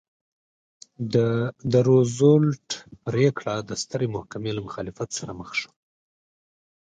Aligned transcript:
د 1.73 1.73
روزولټ 1.89 2.67
پرېکړه 3.05 3.55
د 3.69 3.71
سترې 3.83 4.07
محکمې 4.15 4.51
له 4.53 4.61
مخالفت 4.67 5.09
سره 5.19 5.31
مخ 5.39 5.49
شوه. 5.59 5.73